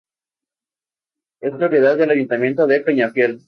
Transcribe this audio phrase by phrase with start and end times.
[1.41, 3.39] Es propiedad del Ayuntamiento de Peñafiel.